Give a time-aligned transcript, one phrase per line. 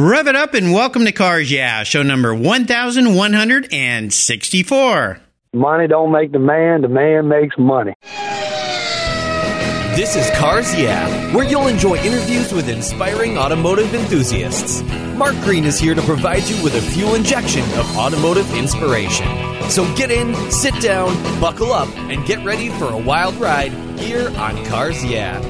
[0.00, 5.20] Rev it up and welcome to Cars Yeah, show number 1164.
[5.54, 7.94] Money don't make the man, the man makes money.
[9.96, 14.82] This is Cars Yeah, where you'll enjoy interviews with inspiring automotive enthusiasts.
[15.16, 19.26] Mark Green is here to provide you with a fuel injection of automotive inspiration.
[19.68, 24.28] So get in, sit down, buckle up, and get ready for a wild ride here
[24.38, 25.40] on Cars Yeah.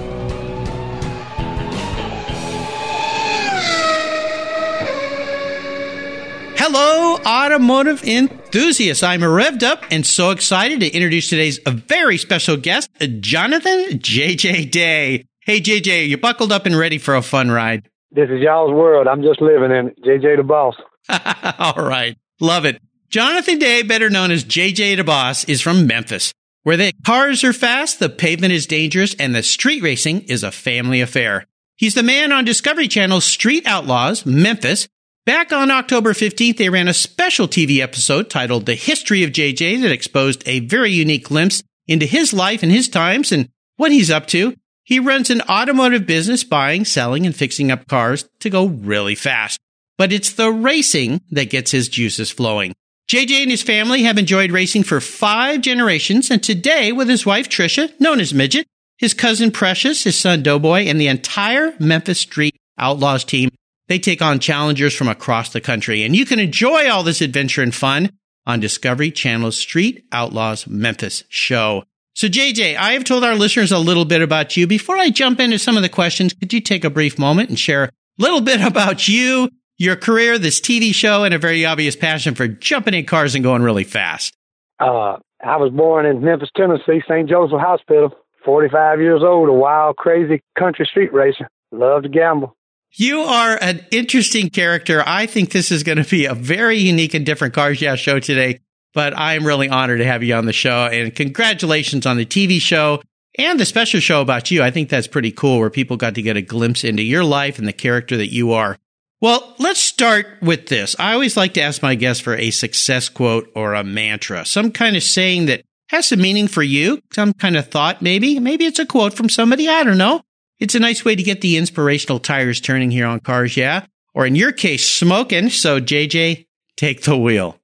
[6.70, 9.02] Hello, automotive enthusiasts.
[9.02, 13.98] I'm revved up and so excited to introduce today's uh, very special guest, uh, Jonathan
[13.98, 15.24] JJ Day.
[15.40, 17.88] Hey, JJ, you buckled up and ready for a fun ride?
[18.10, 19.08] This is y'all's world.
[19.08, 20.02] I'm just living in it.
[20.04, 20.74] JJ the boss.
[21.58, 22.18] All right.
[22.38, 22.82] Love it.
[23.08, 27.54] Jonathan Day, better known as JJ the Boss, is from Memphis, where the cars are
[27.54, 31.46] fast, the pavement is dangerous, and the street racing is a family affair.
[31.76, 34.86] He's the man on Discovery Channel's Street Outlaws, Memphis.
[35.28, 39.82] Back on October 15th, they ran a special TV episode titled The History of JJ
[39.82, 44.10] that exposed a very unique glimpse into his life and his times and what he's
[44.10, 44.54] up to.
[44.84, 49.58] He runs an automotive business buying, selling, and fixing up cars to go really fast.
[49.98, 52.72] But it's the racing that gets his juices flowing.
[53.12, 57.50] JJ and his family have enjoyed racing for five generations, and today, with his wife
[57.50, 58.66] Trisha, known as Midget,
[58.96, 63.50] his cousin Precious, his son Doughboy, and the entire Memphis Street Outlaws team,
[63.88, 66.04] they take on challengers from across the country.
[66.04, 68.10] And you can enjoy all this adventure and fun
[68.46, 71.84] on Discovery Channel's Street Outlaws Memphis show.
[72.14, 74.66] So, JJ, I have told our listeners a little bit about you.
[74.66, 77.58] Before I jump into some of the questions, could you take a brief moment and
[77.58, 81.94] share a little bit about you, your career, this TV show, and a very obvious
[81.94, 84.34] passion for jumping in cars and going really fast?
[84.80, 87.28] Uh, I was born in Memphis, Tennessee, St.
[87.28, 88.12] Joseph Hospital.
[88.44, 91.48] 45 years old, a wild, crazy country street racer.
[91.70, 92.56] Love to gamble.
[92.92, 95.02] You are an interesting character.
[95.06, 98.18] I think this is going to be a very unique and different Cars Yeah show
[98.18, 98.60] today
[98.94, 100.86] but I'm really honored to have you on the show.
[100.86, 103.00] And congratulations on the TV show
[103.38, 104.62] and the special show about you.
[104.62, 107.58] I think that's pretty cool where people got to get a glimpse into your life
[107.58, 108.76] and the character that you are.
[109.20, 110.94] Well, let's start with this.
[110.98, 114.70] I always like to ask my guests for a success quote or a mantra, some
[114.70, 118.38] kind of saying that has some meaning for you, some kind of thought, maybe.
[118.38, 119.68] Maybe it's a quote from somebody.
[119.68, 120.22] I don't know.
[120.58, 123.56] It's a nice way to get the inspirational tires turning here on cars.
[123.56, 123.86] Yeah.
[124.14, 125.50] Or in your case, smoking.
[125.50, 126.46] So JJ,
[126.76, 127.58] take the wheel.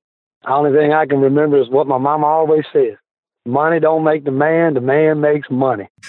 [0.44, 2.94] The only thing I can remember is what my mama always says.
[3.46, 5.88] Money don't make the man, the man makes money.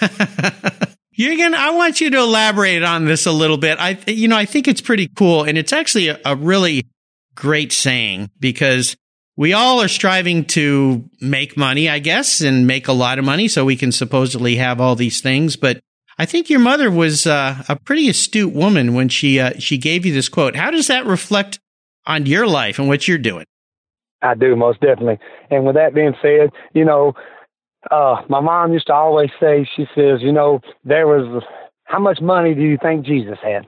[1.12, 1.56] You're gonna.
[1.56, 3.78] I want you to elaborate on this a little bit.
[3.80, 6.86] I, you know, I think it's pretty cool, and it's actually a, a really
[7.34, 8.96] great saying because
[9.34, 13.48] we all are striving to make money, I guess, and make a lot of money
[13.48, 15.56] so we can supposedly have all these things.
[15.56, 15.80] But
[16.18, 20.06] I think your mother was uh, a pretty astute woman when she uh, she gave
[20.06, 20.56] you this quote.
[20.56, 21.58] How does that reflect
[22.06, 23.44] on your life and what you're doing?
[24.22, 25.18] I do most definitely.
[25.50, 27.12] And with that being said, you know,
[27.90, 31.42] uh, my mom used to always say, she says, you know, there was
[31.84, 33.66] how much money do you think Jesus had?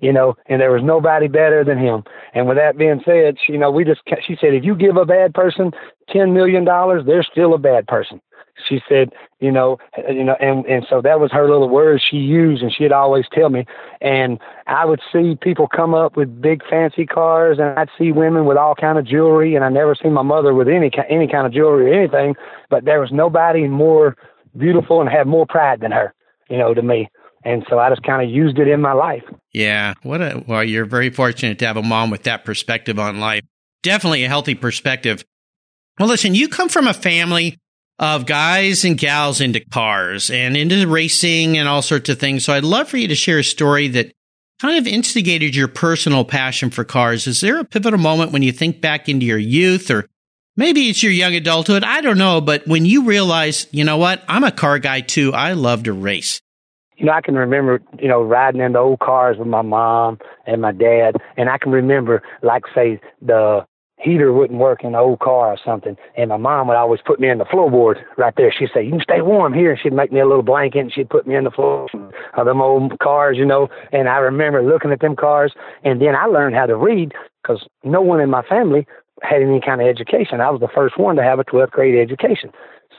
[0.00, 2.02] You know, and there was nobody better than him.
[2.34, 4.96] And with that being said, she, you know, we just she said, if you give
[4.96, 5.70] a bad person
[6.10, 8.20] ten million dollars, they're still a bad person
[8.68, 12.02] she said, you know, uh, you know, and and so that was her little words
[12.08, 13.66] she used, and she'd always tell me.
[14.00, 18.44] And I would see people come up with big fancy cars, and I'd see women
[18.44, 21.46] with all kind of jewelry, and I never seen my mother with any any kind
[21.46, 22.34] of jewelry or anything.
[22.70, 24.16] But there was nobody more
[24.56, 26.14] beautiful and had more pride than her,
[26.48, 27.08] you know, to me.
[27.44, 29.24] And so I just kind of used it in my life.
[29.52, 33.18] Yeah, what a well, you're very fortunate to have a mom with that perspective on
[33.18, 33.42] life.
[33.82, 35.24] Definitely a healthy perspective.
[35.98, 37.58] Well, listen, you come from a family
[37.98, 42.44] of guys and gals into cars and into racing and all sorts of things.
[42.44, 44.12] So I'd love for you to share a story that
[44.60, 47.26] kind of instigated your personal passion for cars.
[47.26, 50.08] Is there a pivotal moment when you think back into your youth or
[50.56, 51.84] maybe it's your young adulthood?
[51.84, 52.40] I don't know.
[52.40, 54.22] But when you realize, you know what?
[54.28, 55.32] I'm a car guy too.
[55.32, 56.40] I love to race.
[56.96, 60.18] You know, I can remember, you know, riding in the old cars with my mom
[60.46, 61.16] and my dad.
[61.36, 63.66] And I can remember, like, say, the
[64.02, 65.96] heater wouldn't work in the old car or something.
[66.16, 68.52] And my mom would always put me in the floorboard right there.
[68.52, 69.78] She'd say, You can stay warm here.
[69.80, 71.88] She'd make me a little blanket and she'd put me in the floor
[72.34, 73.68] of them old cars, you know.
[73.92, 75.52] And I remember looking at them cars.
[75.84, 77.12] And then I learned how to read
[77.42, 78.86] because no one in my family
[79.22, 80.40] had any kind of education.
[80.40, 82.50] I was the first one to have a 12th grade education.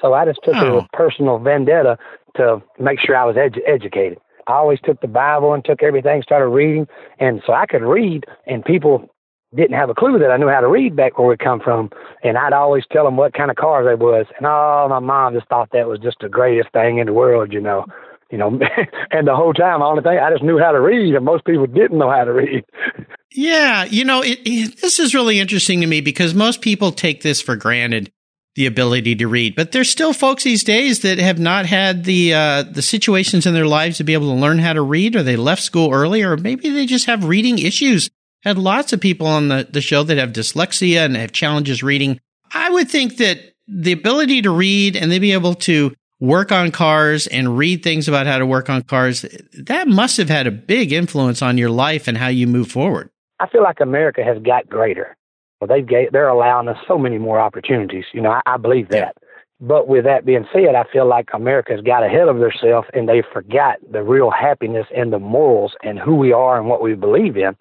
[0.01, 0.79] So I just took oh.
[0.79, 1.97] a personal vendetta
[2.37, 4.19] to make sure I was edu- educated.
[4.47, 6.87] I always took the Bible and took everything, started reading,
[7.19, 9.09] and so I could read, and people
[9.55, 11.89] didn't have a clue that I knew how to read back where we come from.
[12.23, 14.25] And I'd always tell them what kind of car they was.
[14.37, 17.53] And oh, my mom just thought that was just the greatest thing in the world,
[17.53, 17.85] you know.
[18.31, 18.59] You know,
[19.11, 21.45] and the whole time, the only thing I just knew how to read, and most
[21.45, 22.63] people didn't know how to read.
[23.35, 27.23] Yeah, you know, it, it, this is really interesting to me because most people take
[27.23, 28.11] this for granted,
[28.55, 29.55] the ability to read.
[29.55, 33.55] But there's still folks these days that have not had the uh, the situations in
[33.55, 36.21] their lives to be able to learn how to read, or they left school early,
[36.21, 38.09] or maybe they just have reading issues.
[38.43, 42.19] Had lots of people on the, the show that have dyslexia and have challenges reading.
[42.53, 46.71] I would think that the ability to read and then be able to work on
[46.71, 50.51] cars and read things about how to work on cars, that must have had a
[50.51, 53.09] big influence on your life and how you move forward.
[53.39, 55.15] I feel like America has got greater.
[55.59, 58.05] Well, they've they're allowing us so many more opportunities.
[58.13, 59.15] You know, I, I believe that.
[59.59, 63.23] But with that being said, I feel like America's got ahead of themselves and they
[63.33, 67.37] forgot the real happiness and the morals and who we are and what we believe
[67.37, 67.55] in.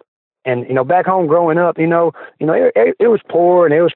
[0.45, 3.21] And you know, back home growing up, you know, you know, it, it, it was
[3.29, 3.93] poor and it was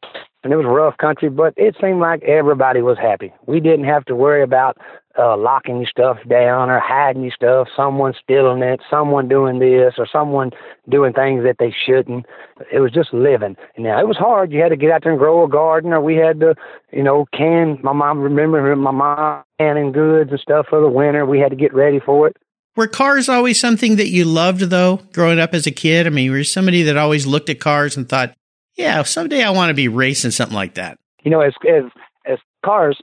[0.46, 3.32] and it was rough country, but it seemed like everybody was happy.
[3.46, 4.78] We didn't have to worry about
[5.18, 10.52] uh, locking stuff down or hiding stuff, someone stealing it, someone doing this or someone
[10.88, 12.26] doing things that they shouldn't.
[12.72, 13.56] It was just living.
[13.74, 14.52] And now it was hard.
[14.52, 16.54] You had to get out there and grow a garden or we had to,
[16.92, 21.26] you know, can my mom remember my mom canning goods and stuff for the winter.
[21.26, 22.36] We had to get ready for it.
[22.76, 26.06] Were cars always something that you loved though, growing up as a kid?
[26.06, 28.34] I mean, were you somebody that always looked at cars and thought,
[28.76, 30.98] yeah, someday I want to be racing something like that?
[31.22, 31.84] You know, as as
[32.26, 33.00] as cars,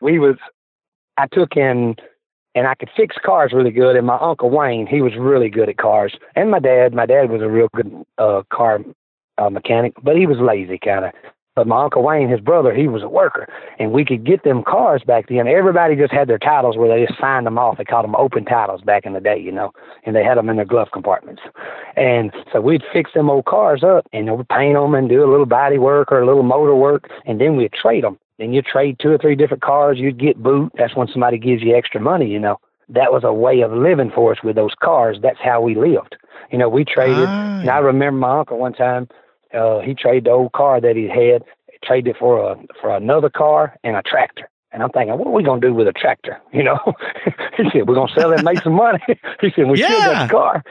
[0.00, 0.36] we was
[1.18, 1.96] I took in
[2.54, 3.94] and I could fix cars really good.
[3.94, 6.94] And my uncle Wayne, he was really good at cars, and my dad.
[6.94, 8.80] My dad was a real good uh, car
[9.36, 11.12] uh, mechanic, but he was lazy kind of.
[11.56, 13.48] But my uncle Wayne, his brother, he was a worker,
[13.80, 15.48] and we could get them cars back then.
[15.48, 17.76] Everybody just had their titles where they just signed them off.
[17.76, 19.72] They called them open titles back in the day, you know,
[20.06, 21.42] and they had them in their glove compartments.
[21.96, 25.30] And so we'd fix them old cars up and we'd paint them and do a
[25.30, 28.18] little body work or a little motor work, and then we'd trade them.
[28.38, 29.98] Then you trade two or three different cars.
[29.98, 30.72] You'd get boot.
[30.78, 32.58] That's when somebody gives you extra money, you know.
[32.88, 35.18] That was a way of living for us with those cars.
[35.20, 36.16] That's how we lived.
[36.50, 37.26] You know, we traded.
[37.28, 37.60] Ah.
[37.60, 39.08] And I remember my uncle one time
[39.54, 41.42] uh, he traded the old car that he had,
[41.84, 44.48] traded it for a for another car and a tractor.
[44.72, 46.40] And I'm thinking, what are we gonna do with a tractor?
[46.52, 46.78] You know,
[47.56, 48.98] he said we're gonna sell it and make some money.
[49.40, 49.86] he said we yeah.
[49.86, 50.64] still got the car.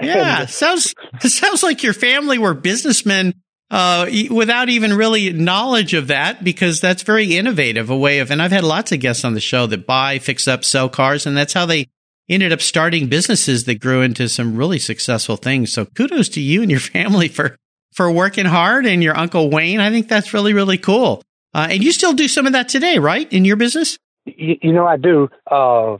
[0.00, 3.34] yeah, sounds sounds like your family were businessmen
[3.72, 8.30] uh, without even really knowledge of that, because that's very innovative a way of.
[8.30, 11.24] And I've had lots of guests on the show that buy, fix up, sell cars,
[11.24, 11.88] and that's how they
[12.28, 15.72] ended up starting businesses that grew into some really successful things.
[15.72, 17.56] So kudos to you and your family for
[17.92, 19.80] for working hard and your uncle Wayne.
[19.80, 21.22] I think that's really, really cool.
[21.54, 23.30] Uh, and you still do some of that today, right?
[23.32, 23.98] In your business?
[24.24, 25.28] You, you know, I do.
[25.50, 25.96] Uh,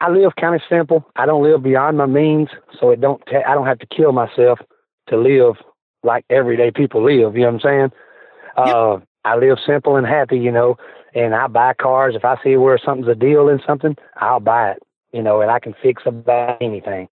[0.00, 1.04] I live kind of simple.
[1.16, 2.48] I don't live beyond my means,
[2.78, 3.22] so it don't.
[3.28, 4.58] I don't have to kill myself
[5.08, 5.56] to live
[6.02, 7.34] like everyday people live.
[7.34, 7.92] You know what I'm saying?
[8.58, 8.74] Yep.
[8.74, 10.76] Uh, I live simple and happy, you know.
[11.14, 14.72] And I buy cars if I see where something's a deal in something, I'll buy
[14.72, 14.82] it.
[15.12, 17.08] You know, and I can fix about anything.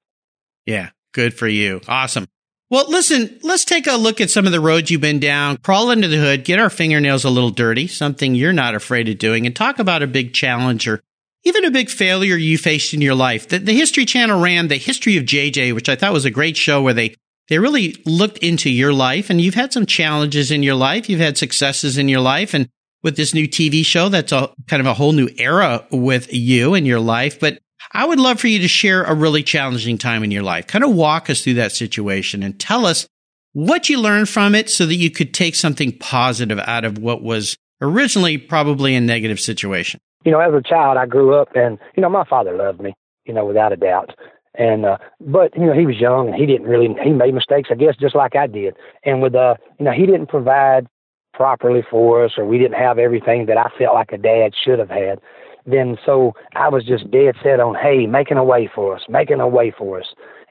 [0.66, 1.82] Yeah, good for you.
[1.88, 2.28] Awesome.
[2.72, 5.92] Well, listen, let's take a look at some of the roads you've been down, crawl
[5.92, 9.46] into the hood, get our fingernails a little dirty, something you're not afraid of doing,
[9.46, 11.02] and talk about a big challenge or
[11.44, 13.48] even a big failure you faced in your life.
[13.48, 16.58] The, the History Channel ran the History of JJ, which I thought was a great
[16.58, 17.14] show where they,
[17.50, 21.08] they really looked into your life and you've had some challenges in your life.
[21.08, 22.56] You've had successes in your life.
[22.56, 22.68] And
[23.04, 26.74] with this new TV show, that's a kind of a whole new era with you
[26.74, 27.40] and your life.
[27.40, 27.60] But
[27.92, 30.68] I would love for you to share a really challenging time in your life.
[30.68, 33.08] Kind of walk us through that situation and tell us
[33.54, 37.24] what you learned from it so that you could take something positive out of what
[37.24, 40.00] was originally probably a negative situation.
[40.26, 42.94] You know, as a child, I grew up and, you know, my father loved me,
[43.26, 44.12] you know, without a doubt.
[44.58, 47.70] And, uh, but, you know, he was young and he didn't really, he made mistakes,
[47.72, 48.76] I guess, just like I did.
[49.04, 50.88] And with, uh, you know, he didn't provide
[51.34, 54.80] properly for us or we didn't have everything that I felt like a dad should
[54.80, 55.20] have had
[55.66, 59.40] then so I was just dead set on, hey, making a way for us, making
[59.40, 60.08] a way for us.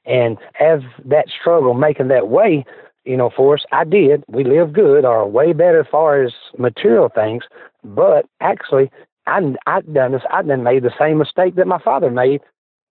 [0.07, 2.65] And as that struggle, making that way,
[3.05, 4.25] you know, for us, I did.
[4.29, 7.45] We lived good or way better as far as material things.
[7.83, 8.91] But actually,
[9.27, 10.23] I I done this.
[10.31, 12.41] I done made the same mistake that my father made.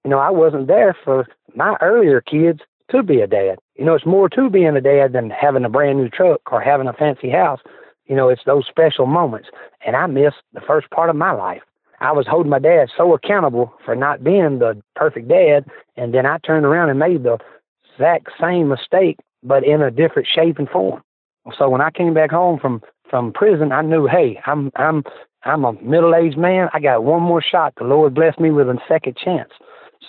[0.03, 2.59] You know, I wasn't there for my earlier kids
[2.91, 3.57] to be a dad.
[3.75, 6.61] You know, it's more to being a dad than having a brand new truck or
[6.61, 7.59] having a fancy house.
[8.05, 9.49] You know, it's those special moments.
[9.85, 11.61] And I missed the first part of my life.
[12.03, 16.25] I was holding my dad so accountable for not being the perfect dad, and then
[16.25, 17.37] I turned around and made the
[17.93, 21.01] exact same mistake, but in a different shape and form.
[21.57, 25.03] So when I came back home from from prison, I knew, hey, I'm I'm
[25.45, 26.67] I'm a middle aged man.
[26.73, 27.73] I got one more shot.
[27.77, 29.51] The Lord blessed me with a second chance.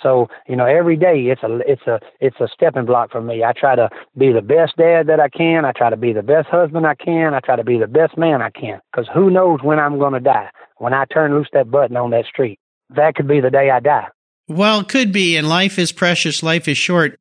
[0.01, 3.43] So you know, every day it's a it's a it's a stepping block for me.
[3.43, 5.65] I try to be the best dad that I can.
[5.65, 7.33] I try to be the best husband I can.
[7.33, 8.79] I try to be the best man I can.
[8.91, 10.49] Because who knows when I'm going to die?
[10.77, 12.59] when I turn loose that button on that street.
[12.89, 14.07] That could be the day I die.
[14.47, 15.37] Well, could be.
[15.37, 16.43] And life is precious.
[16.43, 17.19] Life is short.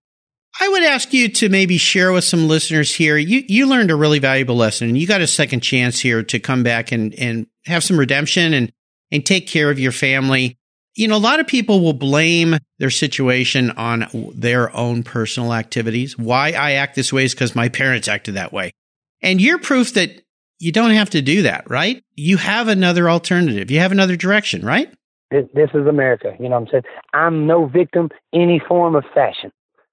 [0.61, 3.16] I would ask you to maybe share with some listeners here.
[3.16, 6.38] You you learned a really valuable lesson, and you got a second chance here to
[6.38, 8.73] come back and and have some redemption and
[9.11, 10.59] and take care of your family.
[10.95, 16.17] You know, a lot of people will blame their situation on their own personal activities.
[16.17, 18.73] Why I act this way is because my parents acted that way.
[19.21, 20.23] And you're proof that
[20.59, 22.03] you don't have to do that, right?
[22.15, 23.71] You have another alternative.
[23.71, 24.93] You have another direction, right?
[25.31, 26.37] This, this is America.
[26.39, 26.83] You know what I'm saying?
[27.13, 29.51] I'm no victim any form of fashion.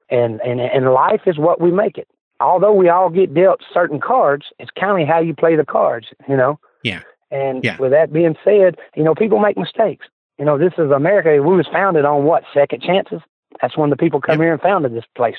[0.09, 2.07] And, and, and life is what we make it.
[2.39, 6.07] Although we all get dealt certain cards, it's kind of how you play the cards,
[6.27, 6.59] you know?
[6.83, 7.01] Yeah.
[7.31, 7.77] And yeah.
[7.77, 10.05] with that being said, you know, people make mistakes.
[10.37, 11.29] You know, this is America.
[11.41, 12.43] We was founded on what?
[12.53, 13.21] Second chances?
[13.61, 14.45] That's when the people come yep.
[14.45, 15.35] here and founded this place.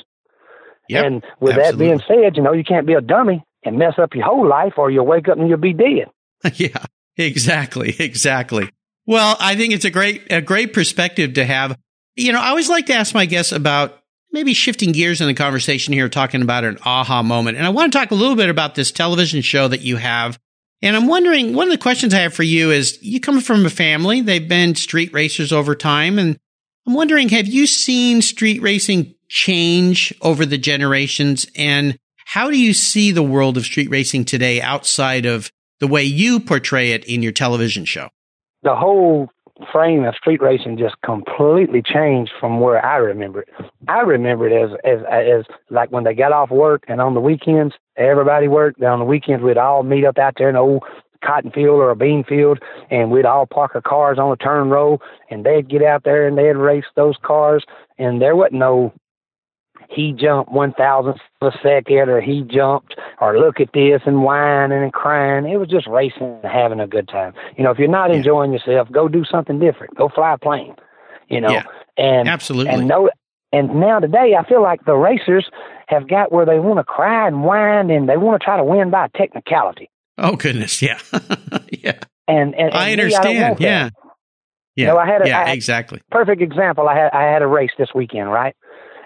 [0.88, 1.04] Yep.
[1.04, 1.70] And with Absolutely.
[1.70, 4.46] that being said, you know, you can't be a dummy and mess up your whole
[4.46, 6.10] life or you'll wake up and you'll be dead.
[6.54, 6.84] yeah,
[7.16, 7.94] exactly.
[7.98, 8.70] Exactly.
[9.06, 11.76] Well, I think it's a great, a great perspective to have.
[12.14, 13.98] You know, I always like to ask my guests about
[14.32, 17.56] maybe shifting gears in the conversation here, talking about an aha moment.
[17.56, 20.38] And I want to talk a little bit about this television show that you have.
[20.82, 23.64] And I'm wondering, one of the questions I have for you is you come from
[23.64, 26.18] a family, they've been street racers over time.
[26.18, 26.38] And
[26.86, 31.46] I'm wondering, have you seen street racing change over the generations?
[31.56, 31.96] And
[32.26, 36.40] how do you see the world of street racing today outside of the way you
[36.40, 38.08] portray it in your television show?
[38.62, 39.28] The whole
[39.72, 43.48] frame of street racing just completely changed from where I remember it.
[43.86, 47.20] I remember it as as as like when they got off work and on the
[47.20, 48.82] weekends everybody worked.
[48.82, 50.82] On the weekends we'd all meet up out there in the old
[51.24, 52.58] cotton field or a bean field
[52.90, 54.98] and we'd all park our cars on a turn row
[55.30, 57.64] and they'd get out there and they'd race those cars
[57.98, 58.92] and there wasn't no
[59.88, 64.22] he jumped one thousandth of a second or he jumped or look at this and
[64.22, 65.44] whining and crying.
[65.46, 67.34] It was just racing and having a good time.
[67.56, 68.16] You know, if you're not Yeah.
[68.16, 69.94] enjoying yourself, go do something different.
[69.94, 70.74] Go fly a plane.
[71.28, 71.50] You know.
[71.50, 71.64] Yeah.
[71.98, 72.72] And Absolutely.
[72.72, 73.10] and no
[73.52, 75.48] and now today I feel like the racers
[75.88, 78.64] have got where they want to cry and whine and they want to try to
[78.64, 79.90] win by technicality.
[80.18, 80.80] oh goodness.
[80.82, 80.98] Yeah.
[81.72, 81.98] yeah.
[82.28, 83.38] And, and, and I me, understand.
[83.42, 83.64] want that.
[83.64, 83.88] Yeah.
[84.76, 84.86] Yeah.
[84.88, 86.00] know, I had a- yeah, I- exactly.
[86.10, 86.88] perfect example.
[86.88, 88.54] I had I had a race this weekend, right?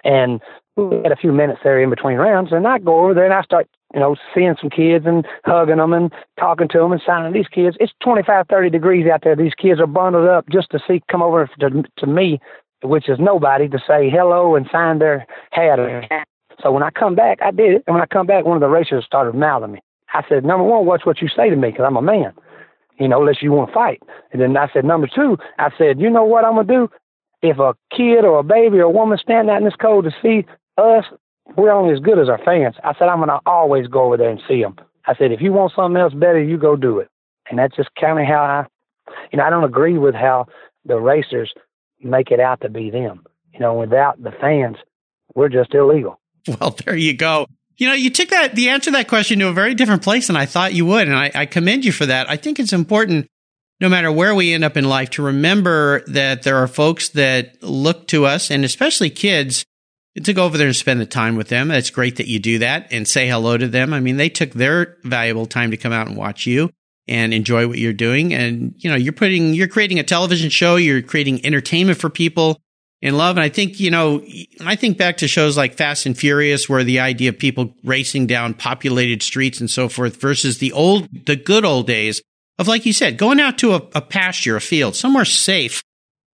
[0.04, 0.40] And
[0.76, 3.32] we had a few minutes there in between rounds, and I go over there and
[3.34, 7.00] I start, you know, seeing some kids and hugging them and talking to them and
[7.04, 7.76] signing these kids.
[7.80, 9.34] It's 25, 30 degrees out there.
[9.34, 12.38] These kids are bundled up just to see come over to to me,
[12.88, 16.26] which is nobody, to say hello and sign their hat.
[16.62, 17.84] So when I come back, I did it.
[17.86, 19.80] And when I come back, one of the racers started mouthing me.
[20.14, 22.32] I said, number one, watch what you say to me because I'm a man,
[22.98, 24.02] you know, unless you want to fight.
[24.32, 26.90] And then I said, number two, I said, you know what I'm going to do?
[27.42, 30.10] If a kid or a baby or a woman stand out in this cold to
[30.22, 30.46] see
[30.78, 31.04] us,
[31.56, 32.76] we're only as good as our fans.
[32.82, 34.76] I said, I'm going to always go over there and see them.
[35.06, 37.08] I said, if you want something else better, you go do it.
[37.48, 38.66] And that's just kind of how I,
[39.30, 40.46] you know, I don't agree with how
[40.84, 41.52] the racers
[42.02, 43.24] make it out to be them.
[43.52, 44.76] You know, without the fans,
[45.34, 46.20] we're just illegal.
[46.60, 47.48] Well, there you go.
[47.76, 50.28] You know, you took that the answer to that question to a very different place
[50.28, 52.30] than I thought you would, and I, I commend you for that.
[52.30, 53.26] I think it's important,
[53.80, 57.60] no matter where we end up in life, to remember that there are folks that
[57.64, 59.64] look to us, and especially kids,
[60.22, 61.72] to go over there and spend the time with them.
[61.72, 63.92] It's great that you do that and say hello to them.
[63.92, 66.70] I mean, they took their valuable time to come out and watch you
[67.08, 68.34] and enjoy what you're doing.
[68.34, 72.60] And, you know, you're putting, you're creating a television show, you're creating entertainment for people
[73.02, 73.36] in love.
[73.36, 74.24] And I think, you know,
[74.64, 78.26] I think back to shows like Fast and Furious, where the idea of people racing
[78.26, 82.22] down populated streets and so forth versus the old, the good old days
[82.58, 85.82] of, like you said, going out to a, a pasture, a field, somewhere safe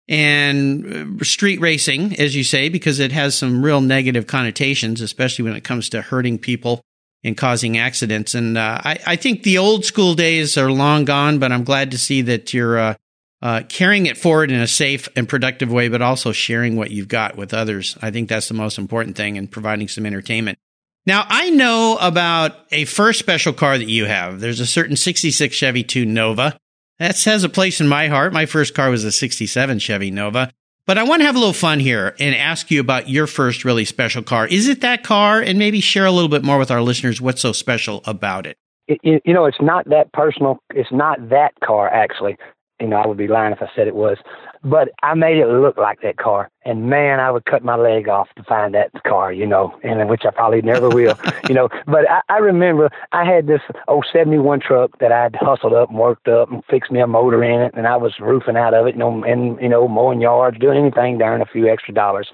[0.08, 5.46] and uh, street racing, as you say, because it has some real negative connotations, especially
[5.46, 6.82] when it comes to hurting people
[7.24, 8.34] and causing accidents.
[8.34, 11.92] And uh, I, I think the old school days are long gone, but I'm glad
[11.92, 12.94] to see that you're uh,
[13.42, 17.08] uh, carrying it forward in a safe and productive way, but also sharing what you've
[17.08, 17.98] got with others.
[18.02, 20.58] I think that's the most important thing and providing some entertainment.
[21.06, 24.40] Now, I know about a first special car that you have.
[24.40, 26.60] There's a certain 66 Chevy 2 Nova.
[27.00, 28.34] That has a place in my heart.
[28.34, 30.52] My first car was a 67 Chevy Nova.
[30.89, 33.63] But I want to have a little fun here and ask you about your first
[33.63, 34.48] really special car.
[34.48, 35.39] Is it that car?
[35.39, 38.58] And maybe share a little bit more with our listeners what's so special about it.
[38.88, 40.58] It, it, you know, it's not that personal.
[40.72, 42.38] It's not that car, actually.
[42.79, 44.17] You know, I would be lying if I said it was.
[44.63, 46.50] But I made it look like that car.
[46.65, 50.09] And man, I would cut my leg off to find that car, you know, and
[50.09, 51.17] which I probably never will,
[51.50, 51.69] you know.
[51.86, 55.98] But I, I remember I had this old 71 truck that I'd hustled up and
[55.98, 57.74] worked up and fixed me a motor in it.
[57.75, 60.77] And I was roofing out of it, you know, and, you know, mowing yards, doing
[60.77, 62.29] anything to earn a few extra dollars.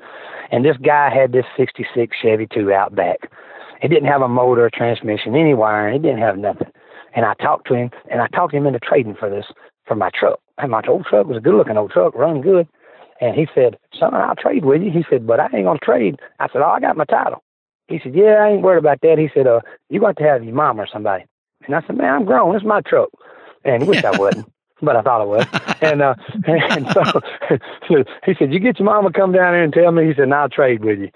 [0.51, 3.29] And this guy had this 66 Chevy 2 out back.
[3.81, 5.95] It didn't have a motor, transmission, any wiring.
[5.95, 6.67] It didn't have nothing.
[7.13, 9.45] And I talked to him, and I talked him into trading for this
[9.86, 10.39] for my truck.
[10.58, 12.68] And my old truck was a good looking old truck, run good.
[13.22, 14.92] And he said, son, I'll trade with you.
[14.92, 16.20] He said, but I ain't going to trade.
[16.39, 17.44] I said, oh, I got my title.
[17.88, 19.18] He said, yeah, I ain't worried about that.
[19.18, 21.25] He said, uh, you got to have your mom or somebody.
[21.65, 22.56] And I said, man, I'm grown.
[22.56, 23.10] It's my truck.
[23.63, 24.51] And he wished I wasn't.
[24.82, 25.48] But I thought I was,
[25.82, 26.15] and uh,
[26.46, 27.22] and so
[28.25, 30.50] he said, "You get your mama come down here and tell me." He said, "I'll
[30.50, 31.10] trade with you."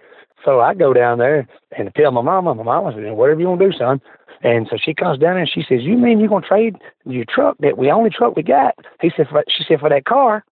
[0.46, 1.46] So I go down there
[1.78, 2.56] and tell my mama.
[2.56, 4.02] My mama said, "Whatever you want to do, son."
[4.42, 7.58] And so she comes down and she says, "You mean you're gonna trade your truck
[7.60, 10.46] that we only truck we got?" He said, for, "She said for that car,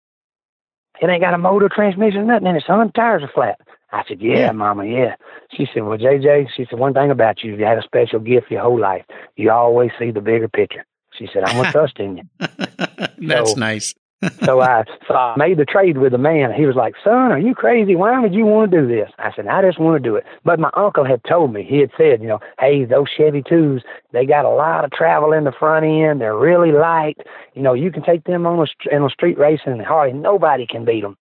[1.01, 2.63] it ain't got a motor, transmission, nothing in it.
[2.65, 3.59] Son, tires are flat."
[3.91, 5.15] I said, yeah, yeah, Mama, yeah.
[5.55, 8.51] She said, well, JJ, she said, one thing about you, you had a special gift
[8.51, 9.05] your whole life.
[9.37, 10.85] You always see the bigger picture.
[11.17, 12.23] She said, I'm gonna trust in you.
[12.39, 13.95] That's so, nice.
[14.43, 16.51] So I so I made the trade with the man.
[16.51, 17.95] He was like, "Son, are you crazy?
[17.95, 20.25] Why would you want to do this?" I said, "I just want to do it."
[20.43, 21.63] But my uncle had told me.
[21.63, 23.83] He had said, "You know, hey, those Chevy twos,
[24.13, 26.21] they got a lot of travel in the front end.
[26.21, 27.17] They're really light.
[27.53, 30.65] You know, you can take them on a, in a street racing, and hardly nobody
[30.65, 31.17] can beat them."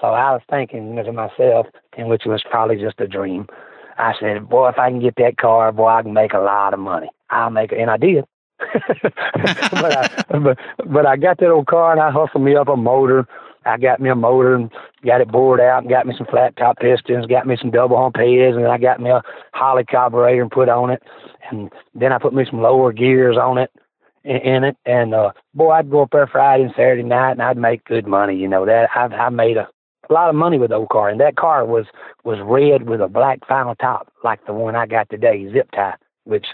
[0.00, 1.66] So I was thinking to myself,
[1.98, 3.46] and which was probably just a dream.
[3.98, 6.72] I said, "Boy, if I can get that car, boy, I can make a lot
[6.72, 7.10] of money.
[7.28, 8.24] I'll make it," and I did.
[9.02, 12.76] but I but, but I got that old car and I hustled me up a
[12.76, 13.26] motor.
[13.64, 14.72] I got me a motor and
[15.04, 17.96] got it bored out and got me some flat top pistons, got me some double
[17.96, 21.02] hump heads, and I got me a Holley carburetor and put on it.
[21.50, 23.70] And then I put me some lower gears on it
[24.24, 24.76] in, it.
[24.86, 28.06] And uh boy, I'd go up there Friday and Saturday night and I'd make good
[28.06, 29.68] money, you know, that I I made a
[30.10, 31.86] a lot of money with old car and that car was
[32.24, 35.94] was red with a black vinyl top like the one I got today, zip tie,
[36.24, 36.46] which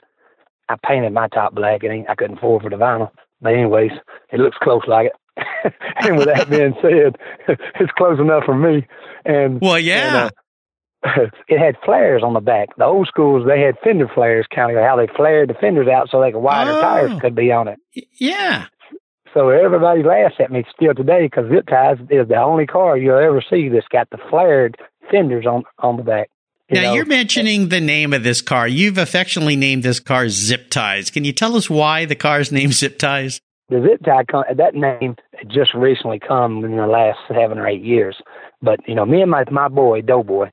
[0.69, 3.11] I painted my top black and I couldn't afford for the vinyl.
[3.41, 3.93] But anyways,
[4.33, 5.75] it looks close like it.
[6.01, 7.17] and with that being said,
[7.81, 8.87] it's close enough for me.
[9.25, 10.25] And well, yeah.
[10.25, 10.31] And, uh,
[11.49, 12.77] it had flares on the back.
[12.77, 16.09] The old schools they had fender flares, kind of how they flared the fenders out
[16.11, 17.79] so they could wider oh, tires could be on it.
[18.15, 18.67] Yeah.
[19.35, 23.19] So everybody laughs at me still today because Zip Ties is the only car you'll
[23.19, 24.77] ever see that's got the flared
[25.11, 26.31] fenders on on the back.
[26.69, 26.95] You now know?
[26.95, 28.69] you're mentioning the name of this car.
[28.69, 31.11] You've affectionately named this car Zip Ties.
[31.11, 33.40] Can you tell us why the car's named Zip Ties?
[33.71, 35.16] The Zip Tie, that name
[35.47, 38.16] just recently come in the last seven or eight years.
[38.61, 40.51] But you know, me and my my boy Doughboy,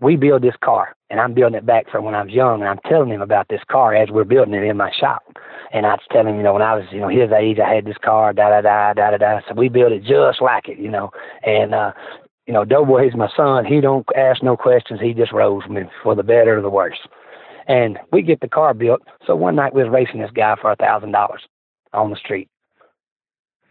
[0.00, 2.68] we build this car, and I'm building it back from when I was young, and
[2.68, 5.22] I'm telling him about this car as we're building it in my shop.
[5.72, 7.74] And I was telling him, you know, when I was, you know, his age, I
[7.74, 9.40] had this car, da da da da da da.
[9.48, 11.10] So we built it just like it, you know.
[11.42, 11.92] And uh,
[12.46, 13.64] you know, Doughboy, he's my son.
[13.64, 15.00] He don't ask no questions.
[15.00, 16.98] He just rolls me for the better or the worse.
[17.66, 19.02] And we get the car built.
[19.26, 21.42] So one night we was racing this guy for a thousand dollars
[21.92, 22.48] on the street.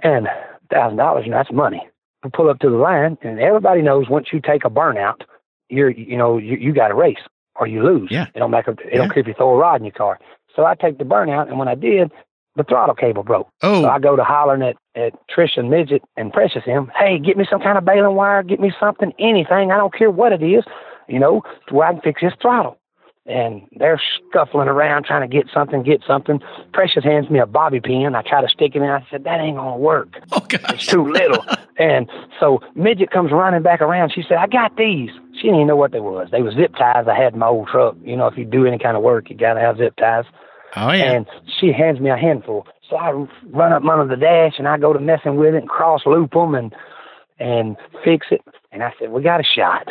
[0.03, 0.27] And
[0.69, 1.87] thousand dollars, you know, that's money.
[2.23, 5.21] We pull up to the line, and everybody knows once you take a burnout,
[5.69, 7.19] you're, you know, you, you got to race
[7.55, 8.09] or you lose.
[8.11, 8.25] Yeah.
[8.33, 8.71] It don't matter.
[8.71, 8.97] It yeah.
[8.97, 10.19] don't care if you throw a rod in your car.
[10.55, 12.11] So I take the burnout, and when I did,
[12.55, 13.49] the throttle cable broke.
[13.61, 13.81] Oh.
[13.81, 17.37] So I go to hollering at, at Trish and Midget and Precious him, hey, get
[17.37, 20.41] me some kind of baling wire, get me something, anything, I don't care what it
[20.41, 20.63] is,
[21.07, 22.77] you know, to where I can fix this throttle.
[23.27, 26.39] And they're scuffling around trying to get something, get something.
[26.73, 28.13] Precious hands me a bobby pin.
[28.13, 28.83] I try to stick it in.
[28.83, 30.19] I said, that ain't going to work.
[30.31, 30.73] Oh, gosh.
[30.75, 31.43] It's too little.
[31.79, 32.07] and
[32.39, 34.11] so Midget comes running back around.
[34.13, 35.09] She said, I got these.
[35.33, 36.27] She didn't even know what they was.
[36.31, 37.95] They were zip ties I had in my old truck.
[38.03, 40.25] You know, if you do any kind of work, you got to have zip ties.
[40.75, 41.13] Oh, yeah.
[41.13, 41.25] And
[41.59, 42.67] she hands me a handful.
[42.89, 43.11] So I
[43.51, 46.31] run up under the dash and I go to messing with it and cross loop
[46.31, 46.73] them and
[47.39, 48.41] and fix it.
[48.71, 49.89] And I said, we got a shot.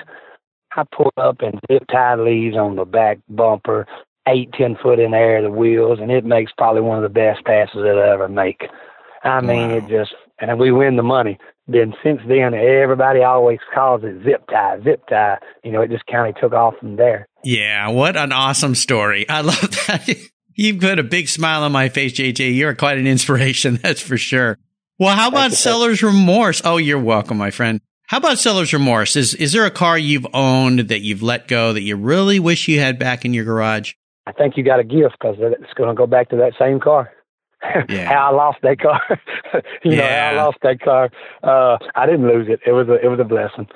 [0.77, 3.87] I pull up and zip tie leaves on the back bumper,
[4.27, 7.15] eight, ten foot in the air, the wheels, and it makes probably one of the
[7.15, 8.65] best passes it'll ever make.
[9.23, 9.77] I mean, wow.
[9.77, 11.39] it just, and we win the money.
[11.67, 15.39] Then since then, everybody always calls it zip tie, zip tie.
[15.63, 17.27] You know, it just kind of took off from there.
[17.43, 19.27] Yeah, what an awesome story.
[19.29, 20.09] I love that.
[20.55, 22.55] You've put a big smile on my face, JJ.
[22.57, 24.59] You're quite an inspiration, that's for sure.
[24.99, 26.63] Well, how about seller's remorse?
[26.65, 27.81] Oh, you're welcome, my friend.
[28.07, 29.17] How about seller's remorse?
[29.17, 32.69] Is is there a car you've owned that you've let go that you really wish
[32.69, 33.95] you had back in your garage?
[34.27, 36.81] I think you got a gift because it's going to go back to that same
[36.81, 37.11] car.
[37.89, 38.05] Yeah.
[38.05, 39.01] how I lost that car.
[39.83, 39.97] you yeah.
[39.97, 41.11] know, how I lost that car.
[41.43, 42.61] Uh, I didn't lose it.
[42.67, 43.69] It was a it was a blessing.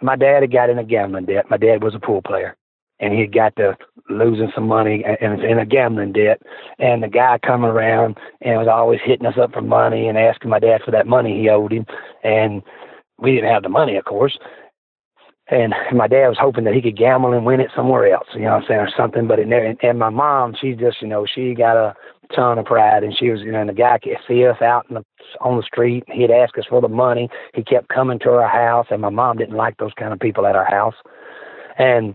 [0.00, 1.50] My dad had got in a gambling debt.
[1.50, 2.56] My dad was a pool player,
[3.02, 3.76] and he got to
[4.08, 6.40] losing some money and in a gambling debt.
[6.78, 10.50] And the guy coming around and was always hitting us up for money and asking
[10.50, 11.84] my dad for that money he owed him.
[12.22, 12.62] And
[13.18, 14.38] we didn't have the money, of course.
[15.48, 18.42] And my dad was hoping that he could gamble and win it somewhere else, you
[18.42, 19.26] know what I'm saying, or something.
[19.26, 19.74] But it never.
[19.82, 21.94] And my mom, she just, you know, she got a
[22.34, 24.86] ton of pride, and she was, you know, and the guy could see us out
[24.88, 25.04] in the,
[25.40, 26.04] on the street.
[26.06, 27.28] He'd ask us for the money.
[27.54, 30.46] He kept coming to our house, and my mom didn't like those kind of people
[30.46, 30.94] at our house.
[31.76, 32.14] And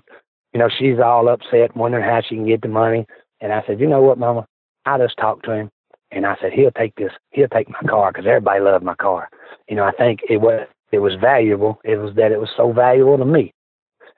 [0.58, 3.06] you know, she's all upset, wondering how she can get the money.
[3.42, 4.48] And I said, you know what, Mama?
[4.88, 5.70] I just talked to him,
[6.12, 9.30] and I said he'll take this, he'll take my car because everybody loved my car.
[9.70, 11.80] You know, I think it was it was valuable.
[11.84, 13.54] It was that it was so valuable to me,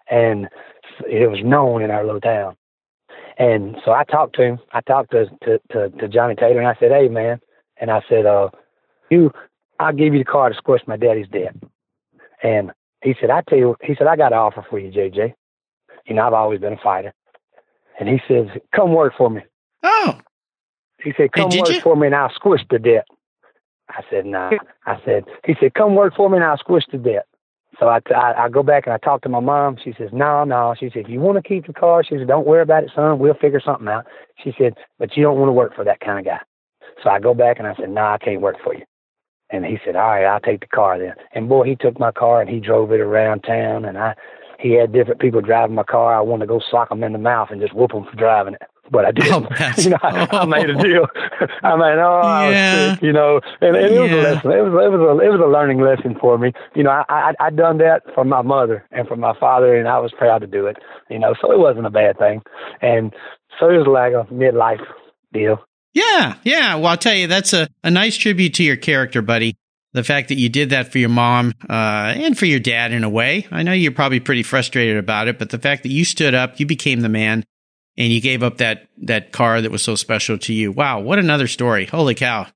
[0.09, 0.47] and
[1.05, 2.55] it was known in our little town.
[3.37, 4.59] And so I talked to him.
[4.71, 7.41] I talked to to to, to Johnny Taylor, and I said, "Hey, man,"
[7.81, 8.47] and I said, "Uh,
[9.09, 9.29] you,
[9.77, 11.53] I'll give you the car to squish my daddy's debt."
[12.41, 12.71] And
[13.03, 15.33] he said, "I tell you," he said, "I got an offer for you, JJ.
[16.09, 17.13] You know, I've always been a fighter."
[17.99, 19.41] And he says, "Come work for me."
[19.83, 20.19] Oh.
[21.01, 21.79] He said, "Come work you?
[21.81, 23.07] for me, and I'll squish the debt."
[23.89, 24.51] I said, "Nah."
[24.85, 27.25] I said, "He said, come work for me, and I'll squish the debt."
[27.79, 29.77] So I, I, I go back and I talk to my mom.
[29.81, 30.75] She says, no, no.
[30.77, 33.19] She said, you want to keep the car, she said, don't worry about it, son.
[33.19, 34.05] We'll figure something out.
[34.43, 36.39] She said, but you don't want to work for that kind of guy.
[37.01, 38.83] So I go back and I said, no, nah, I can't work for you.
[39.51, 41.13] And he said, all right, I'll take the car then.
[41.33, 43.85] And boy, he took my car and he drove it around town.
[43.85, 44.13] And I,
[44.59, 46.13] he had different people driving my car.
[46.13, 48.55] I wanted to go sock them in the mouth and just whoop them for driving
[48.55, 49.29] it but I did.
[49.29, 51.05] Oh, you know, I, I, made a deal.
[51.63, 52.93] I mean, oh, yeah.
[52.95, 54.51] Sick, you know, and, and it was a lesson.
[54.51, 56.51] It was it was a it was a learning lesson for me.
[56.75, 59.87] You know, I I I done that for my mother and for my father, and
[59.87, 60.77] I was proud to do it.
[61.09, 62.41] You know, so it wasn't a bad thing,
[62.81, 63.13] and
[63.59, 64.83] so it was like a midlife
[65.31, 65.59] deal.
[65.93, 66.75] Yeah, yeah.
[66.75, 69.55] Well, I'll tell you, that's a, a nice tribute to your character, buddy.
[69.93, 73.03] The fact that you did that for your mom uh, and for your dad in
[73.03, 73.47] a way.
[73.49, 76.59] I know you're probably pretty frustrated about it, but the fact that you stood up,
[76.59, 77.43] you became the man
[77.97, 80.71] and you gave up that that car that was so special to you.
[80.71, 81.85] Wow, what another story.
[81.85, 82.47] Holy cow.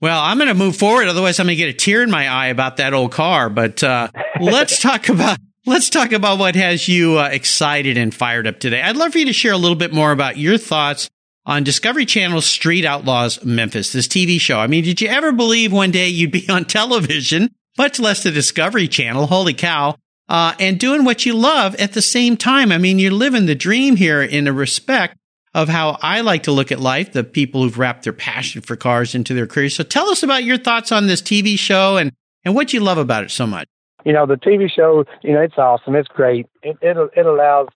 [0.00, 2.28] Well, I'm going to move forward otherwise I'm going to get a tear in my
[2.28, 4.08] eye about that old car, but uh,
[4.40, 8.80] let's talk about let's talk about what has you uh, excited and fired up today.
[8.80, 11.10] I'd love for you to share a little bit more about your thoughts
[11.48, 14.58] on Discovery Channel's Street Outlaws Memphis, this TV show.
[14.58, 18.30] I mean, did you ever believe one day you'd be on television, much less the
[18.30, 19.26] Discovery Channel?
[19.26, 19.96] Holy cow
[20.28, 22.70] uh, and doing what you love at the same time.
[22.70, 25.16] I mean, you're living the dream here in a respect
[25.54, 28.76] of how I like to look at life, the people who've wrapped their passion for
[28.76, 29.74] cars into their careers.
[29.74, 32.12] So tell us about your thoughts on this TV show and,
[32.44, 33.66] and what you love about it so much.
[34.04, 35.96] You know, the TV show, you know, it's awesome.
[35.96, 36.46] It's great.
[36.62, 37.68] It, it, it allows,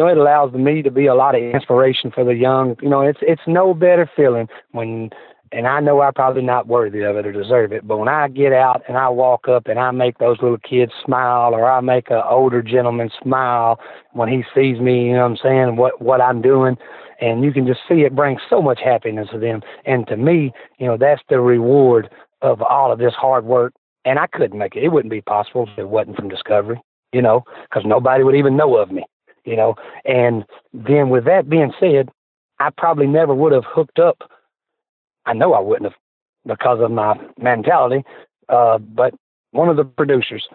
[0.00, 2.76] know, it allows me to be a lot of inspiration for the young.
[2.82, 5.10] You know, it's, it's no better feeling when
[5.52, 8.28] and I know I'm probably not worthy of it or deserve it, but when I
[8.28, 11.80] get out and I walk up and I make those little kids smile or I
[11.80, 13.80] make an older gentleman smile
[14.12, 16.76] when he sees me, you know what I'm saying, what what I'm doing,
[17.20, 19.60] and you can just see it brings so much happiness to them.
[19.84, 22.08] And to me, you know, that's the reward
[22.42, 23.74] of all of this hard work.
[24.04, 24.84] And I couldn't make it.
[24.84, 26.80] It wouldn't be possible if it wasn't from Discovery,
[27.12, 29.04] you know, because nobody would even know of me,
[29.44, 29.74] you know.
[30.04, 32.10] And then with that being said,
[32.58, 34.30] I probably never would have hooked up
[35.26, 36.00] I know I wouldn't have
[36.46, 38.04] because of my mentality.
[38.48, 39.14] Uh, but
[39.52, 40.46] one of the producers,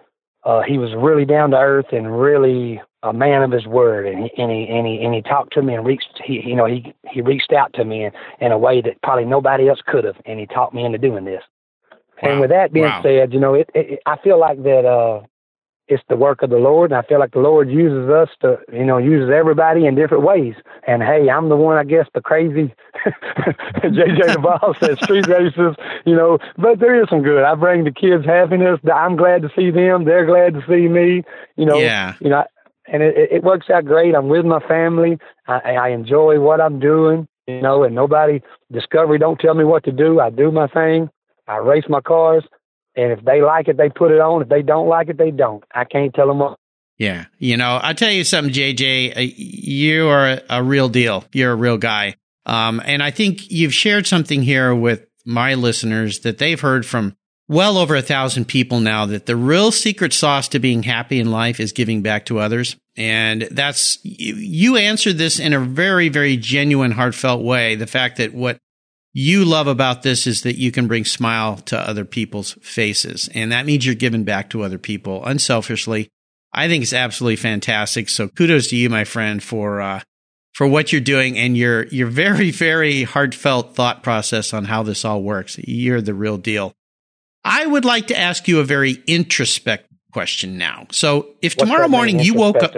[0.44, 4.24] uh, he was really down to earth and really a man of his word, and
[4.24, 6.66] he and he and he, and he talked to me and reached he you know
[6.66, 10.04] he he reached out to me in, in a way that probably nobody else could
[10.04, 11.42] have, and he talked me into doing this.
[12.22, 12.30] Wow.
[12.30, 13.02] And with that being wow.
[13.02, 15.22] said, you know, it, it I feel like that uh,
[15.88, 18.58] it's the work of the Lord, and I feel like the Lord uses us to,
[18.72, 20.54] you know, uses everybody in different ways.
[20.86, 22.74] And hey, I'm the one, I guess, the crazy
[23.84, 26.38] JJ the boss at street races, you know.
[26.58, 27.44] But there is some good.
[27.44, 28.80] I bring the kids happiness.
[28.92, 30.04] I'm glad to see them.
[30.04, 31.22] They're glad to see me.
[31.56, 32.14] You know, yeah.
[32.20, 32.44] You know,
[32.88, 34.14] and it, it works out great.
[34.14, 35.18] I'm with my family.
[35.46, 37.28] I, I enjoy what I'm doing.
[37.46, 38.40] You know, and nobody
[38.72, 40.18] Discovery don't tell me what to do.
[40.18, 41.08] I do my thing.
[41.46, 42.42] I race my cars.
[42.96, 44.42] And if they like it, they put it on.
[44.42, 45.62] If they don't like it, they don't.
[45.74, 46.58] I can't tell them what.
[46.98, 47.26] Yeah.
[47.38, 49.16] You know, I'll tell you something, JJ.
[49.16, 51.24] Uh, you are a real deal.
[51.32, 52.16] You're a real guy.
[52.46, 57.16] Um, and I think you've shared something here with my listeners that they've heard from
[57.48, 61.30] well over a thousand people now that the real secret sauce to being happy in
[61.30, 62.76] life is giving back to others.
[62.96, 67.74] And that's, you answered this in a very, very genuine, heartfelt way.
[67.74, 68.58] The fact that what
[69.18, 73.30] you love about this is that you can bring smile to other people's faces.
[73.32, 76.10] And that means you're giving back to other people unselfishly.
[76.52, 78.10] I think it's absolutely fantastic.
[78.10, 80.00] So kudos to you, my friend, for, uh,
[80.52, 85.02] for what you're doing and your, your very, very heartfelt thought process on how this
[85.02, 85.56] all works.
[85.66, 86.74] You're the real deal.
[87.42, 90.88] I would like to ask you a very introspective question now.
[90.90, 92.76] So if What's tomorrow morning you woke up,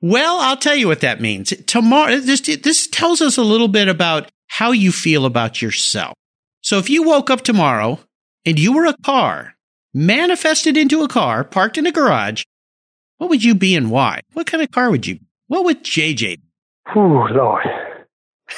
[0.00, 1.50] well, I'll tell you what that means.
[1.68, 6.14] Tomorrow, this, this tells us a little bit about how you feel about yourself.
[6.60, 8.00] So if you woke up tomorrow
[8.44, 9.54] and you were a car,
[9.94, 12.44] manifested into a car, parked in a garage,
[13.18, 14.20] what would you be and why?
[14.32, 15.20] What kind of car would you?
[15.46, 16.40] What would JJ?
[16.92, 17.64] Whew, Lord.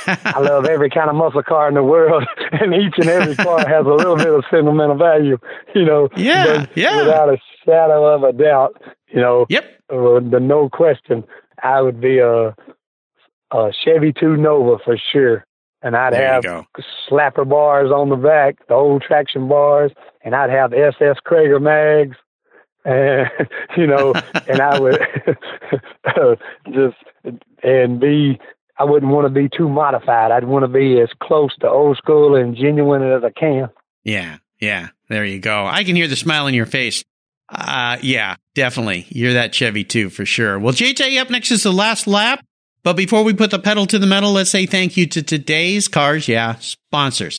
[0.06, 3.58] I love every kind of muscle car in the world, and each and every car
[3.58, 5.36] has a little bit of sentimental value,
[5.74, 6.08] you know.
[6.16, 7.02] Yeah, yeah.
[7.02, 9.46] Without a shadow of a doubt, you know.
[9.48, 9.64] Yep.
[9.92, 11.24] Uh, the no question,
[11.60, 12.54] I would be a,
[13.50, 15.44] a Chevy 2 Nova for sure
[15.82, 16.66] and I'd there have
[17.10, 22.16] slapper bars on the back, the old traction bars, and I'd have SS Cragar mags,
[22.84, 23.28] and
[23.76, 24.12] you know,
[24.48, 25.00] and I would
[26.72, 26.96] just
[27.62, 28.38] and be.
[28.78, 30.30] I wouldn't want to be too modified.
[30.30, 33.68] I'd want to be as close to old school and genuine as I can.
[34.04, 34.88] Yeah, yeah.
[35.10, 35.66] There you go.
[35.66, 37.04] I can hear the smile in your face.
[37.50, 39.06] Uh, yeah, definitely.
[39.10, 40.58] You're that Chevy 2, for sure.
[40.58, 42.42] Well, JJ, up next is the last lap.
[42.82, 45.86] But before we put the pedal to the metal, let's say thank you to today's
[45.86, 47.38] Cars Yeah sponsors.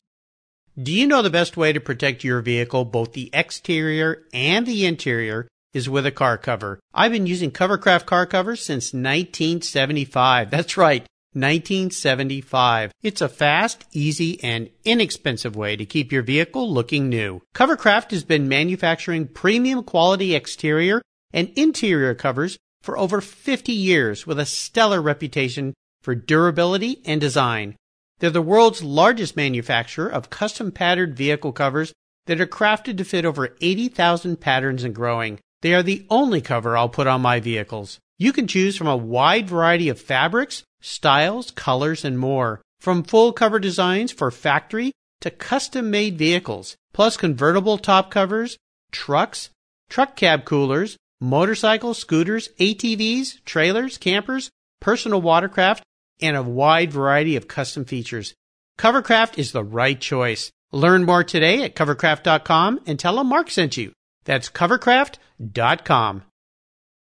[0.82, 4.86] Do you know the best way to protect your vehicle, both the exterior and the
[4.86, 6.80] interior, is with a car cover?
[6.93, 10.51] I've been using Covercraft car covers since 1975.
[10.51, 11.06] That's right.
[11.34, 12.91] 1975.
[13.01, 17.41] It's a fast, easy, and inexpensive way to keep your vehicle looking new.
[17.56, 21.01] Covercraft has been manufacturing premium quality exterior
[21.34, 27.76] and interior covers for over 50 years with a stellar reputation for durability and design.
[28.20, 31.94] They're the world's largest manufacturer of custom patterned vehicle covers
[32.26, 35.39] that are crafted to fit over 80,000 patterns and growing.
[35.62, 38.00] They are the only cover I'll put on my vehicles.
[38.17, 42.62] You can choose from a wide variety of fabrics, styles, colors, and more.
[42.80, 44.91] From full cover designs for factory
[45.22, 48.58] to custom made vehicles, plus convertible top covers,
[48.91, 49.50] trucks,
[49.89, 54.49] truck cab coolers, motorcycles, scooters, ATVs, trailers, campers,
[54.81, 55.84] personal watercraft,
[56.19, 58.34] and a wide variety of custom features.
[58.77, 60.51] Covercraft is the right choice.
[60.71, 63.93] Learn more today at covercraft.com and tell them Mark sent you.
[64.25, 66.23] That's covercraft.com.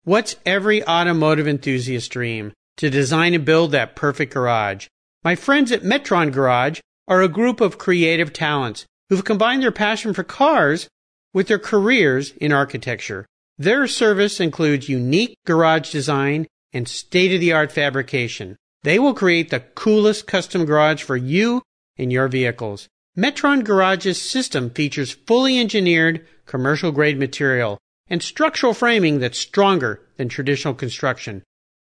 [0.03, 2.53] What's every automotive enthusiast dream?
[2.77, 4.87] To design and build that perfect garage.
[5.23, 10.13] My friends at Metron Garage are a group of creative talents who've combined their passion
[10.13, 10.87] for cars
[11.33, 13.25] with their careers in architecture.
[13.59, 18.55] Their service includes unique garage design and state of the art fabrication.
[18.83, 21.63] They will create the coolest custom garage for you
[21.97, 22.87] and your vehicles.
[23.17, 30.29] Metron Garage's system features fully engineered commercial grade material and structural framing that's stronger than
[30.29, 31.41] traditional construction.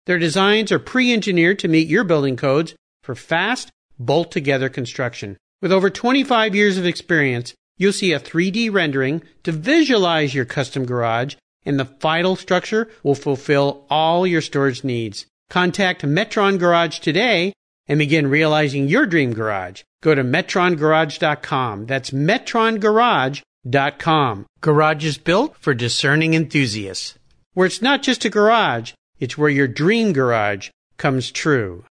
[0.08, 5.38] Their designs are pre engineered to meet your building codes for fast, bolt together construction.
[5.62, 10.86] With over 25 years of experience, you'll see a 3D rendering to visualize your custom
[10.86, 15.26] garage and the final structure will fulfill all your storage needs.
[15.50, 17.54] Contact Metron Garage today
[17.88, 19.84] and begin realizing your dream garage.
[20.02, 21.88] Go to metrongarage.com.
[21.88, 24.46] That's metrongarage.com.
[24.62, 27.16] Garage is built for discerning enthusiasts.
[27.54, 31.84] Where it's not just a garage, it's where your dream garage comes true.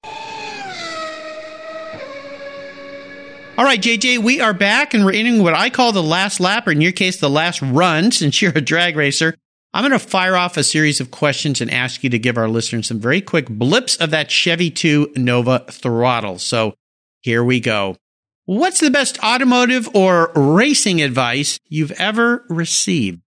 [3.58, 6.66] All right, JJ, we are back and we're in what I call the last lap,
[6.66, 9.34] or in your case, the last run, since you're a drag racer.
[9.76, 12.48] I'm going to fire off a series of questions and ask you to give our
[12.48, 16.38] listeners some very quick blips of that Chevy 2 Nova throttle.
[16.38, 16.72] So
[17.20, 17.98] here we go.
[18.46, 23.20] What's the best automotive or racing advice you've ever received?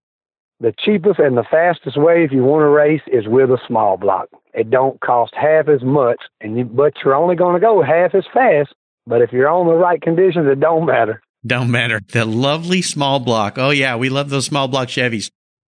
[0.58, 3.96] The cheapest and the fastest way if you want to race is with a small
[3.96, 4.26] block.
[4.52, 8.12] It don't cost half as much, and you, but you're only going to go half
[8.12, 8.74] as fast.
[9.06, 11.22] But if you're on the right conditions, it don't matter.
[11.46, 12.00] Don't matter.
[12.08, 13.56] The lovely small block.
[13.56, 15.30] Oh yeah, we love those small block Chevys.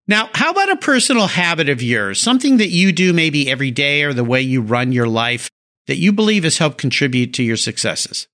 [0.10, 2.20] Now, how about a personal habit of yours?
[2.20, 5.52] Something that you do maybe every day or the way you run your life
[5.86, 8.28] that you believe has helped contribute to your successes?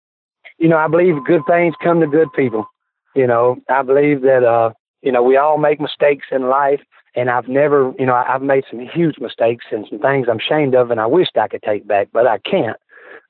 [0.58, 2.66] You know, I believe good things come to good people.
[3.14, 6.80] You know, I believe that, uh, you know, we all make mistakes in life.
[7.14, 10.76] And I've never, you know, I've made some huge mistakes and some things I'm ashamed
[10.76, 12.78] of and I wished I could take back, but I can't.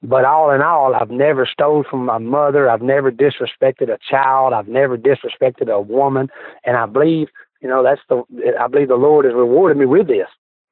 [0.04, 2.70] But all in all, I've never stole from my mother.
[2.70, 4.54] I've never disrespected a child.
[4.54, 6.30] I've never disrespected a woman.
[6.64, 7.30] And I believe
[7.66, 8.24] you know, that's the,
[8.62, 10.28] I believe the Lord has rewarded me with this,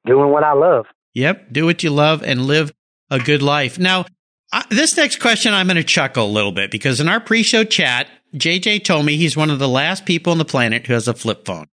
[0.06, 0.86] doing what I love.
[1.16, 1.52] Yep.
[1.52, 2.72] Do what you love and live
[3.10, 3.80] a good life.
[3.80, 4.06] Now,
[4.52, 7.42] I, this next question, I'm going to chuckle a little bit because in our pre
[7.42, 10.94] show chat, JJ told me he's one of the last people on the planet who
[10.94, 11.66] has a flip phone.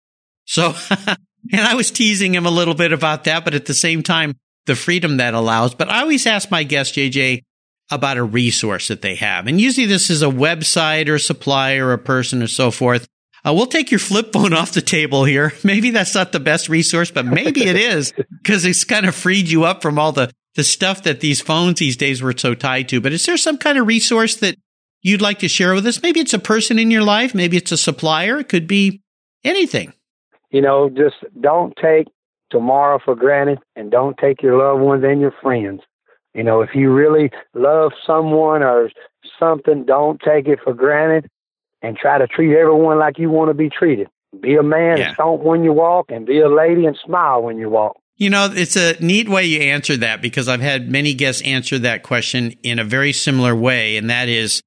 [0.46, 0.74] So,
[1.52, 4.38] and I was teasing him a little bit about that, but at the same time,
[4.68, 5.76] the freedom that allows.
[5.76, 7.42] But I always ask my guest, JJ,
[7.92, 9.48] about a resource that they have.
[9.48, 13.06] And usually this is a website or a supplier or a person or so forth
[13.46, 15.54] uh, we'll take your flip phone off the table here.
[15.64, 19.50] Maybe that's not the best resource, but maybe it is because it's kind of freed
[19.50, 22.90] you up from all the, the stuff that these phones these days were so tied
[22.90, 23.02] to.
[23.02, 24.56] But is there some kind of resource that
[25.02, 26.02] you'd like to share with us?
[26.02, 27.34] Maybe it's a person in your life.
[27.34, 28.40] Maybe it's a supplier.
[28.40, 29.02] It could be
[29.44, 29.94] anything.
[30.52, 32.08] You know, just don't take
[32.50, 35.82] tomorrow for granted and don't take your loved ones and your friends.
[36.34, 38.90] You know, if you really love someone or
[39.40, 41.30] something, don't take it for granted
[41.82, 44.08] and try to treat everyone like you want to be treated.
[44.40, 45.08] Be a man yeah.
[45.08, 47.98] and stomp when you walk, and be a lady and smile when you walk.
[48.18, 51.80] You know, it's a neat way you answer that because I've had many guests answer
[51.80, 54.62] that question in a very similar way, and that is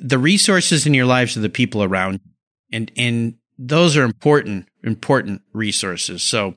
[0.00, 2.20] the resources in your lives are the people around,
[2.72, 4.68] and and those are important.
[4.86, 6.22] important resources.
[6.22, 6.54] So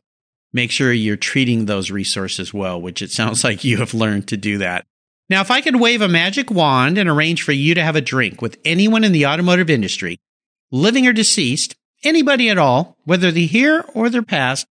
[0.53, 4.37] make sure you're treating those resources well, which it sounds like you have learned to
[4.37, 4.85] do that.
[5.29, 8.01] Now, if I could wave a magic wand and arrange for you to have a
[8.01, 10.19] drink with anyone in the automotive industry,
[10.71, 14.65] living or deceased, anybody at all, whether they're here or they're past,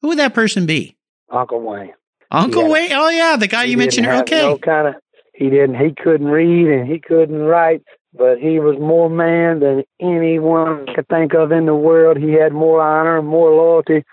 [0.00, 0.96] who would that person be?
[1.30, 1.94] Uncle Wayne.
[2.30, 2.68] Uncle Yeah.
[2.68, 2.92] Wayne?
[2.92, 4.06] Oh, yeah, the guy He you mentioned.
[4.06, 4.42] Okay.
[4.42, 4.94] No kind of.
[5.34, 5.74] He didn't.
[5.74, 11.08] He couldn't read and he couldn't write, but he was more man than anyone could
[11.08, 12.18] think of in the world.
[12.18, 14.04] He had more honor and more loyalty.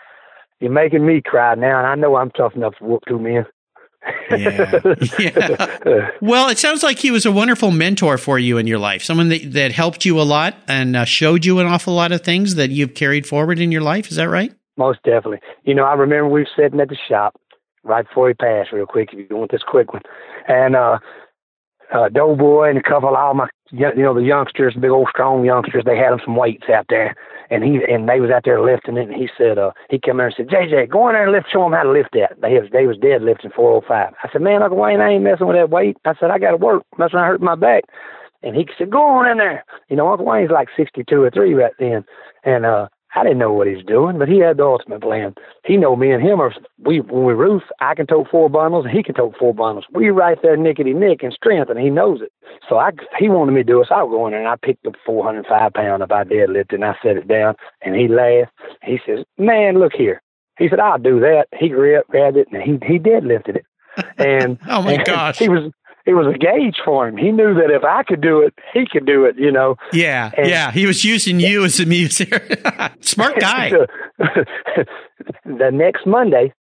[0.59, 3.45] You're making me cry now, and I know I'm tough enough to whoop two men.
[4.29, 4.79] Yeah.
[5.19, 6.11] Yeah.
[6.21, 9.29] Well, it sounds like he was a wonderful mentor for you in your life, someone
[9.29, 12.55] that, that helped you a lot and uh, showed you an awful lot of things
[12.55, 14.09] that you've carried forward in your life.
[14.09, 14.53] Is that right?
[14.77, 15.39] Most definitely.
[15.63, 17.39] You know, I remember we were sitting at the shop
[17.83, 20.01] right before he passed, real quick, if you want this quick one.
[20.47, 20.99] And uh
[21.93, 25.45] uh Doughboy and a couple of all my you know, the youngsters, big old strong
[25.45, 27.15] youngsters, they had them some weights out there
[27.49, 30.17] and he and they was out there lifting it and he said, uh he came
[30.17, 32.39] there and said, JJ, go in there and lift show them how to lift that.
[32.41, 34.13] They was they was dead lifting four oh five.
[34.23, 35.97] I said, Man, Uncle Wayne, I ain't messing with that weight.
[36.05, 36.83] I said, I gotta work.
[36.97, 37.83] That's when I hurt my back.
[38.43, 39.63] And he said, Go on in there.
[39.89, 42.03] You know, Uncle Wayne's like sixty two or three right then.
[42.43, 45.35] And uh I didn't know what he's doing, but he had the ultimate plan.
[45.65, 48.85] He know me and him are we when we roof, I can tote four bundles
[48.85, 49.85] and he can tote four bundles.
[49.91, 52.31] We right there nickety nick in strength and he knows it.
[52.69, 54.55] So I he wanted me to do it, so I go in there and I
[54.55, 57.55] picked up four hundred and five pound of I deadlift and I set it down
[57.81, 58.51] and he laughed.
[58.83, 60.21] He says, Man, look here.
[60.57, 61.47] He said, I'll do that.
[61.57, 63.65] He grabbed, grabbed it and he he deadlifted it.
[64.17, 65.37] And Oh, my and gosh.
[65.37, 65.71] He was
[66.05, 67.17] it was a gauge for him.
[67.17, 69.75] He knew that if I could do it, he could do it, you know.
[69.93, 70.31] Yeah.
[70.37, 70.71] And- yeah.
[70.71, 72.29] He was using you as a music.
[73.01, 73.71] Smart guy.
[75.45, 76.53] the next Monday,